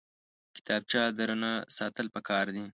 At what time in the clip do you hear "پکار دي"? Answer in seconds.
2.15-2.65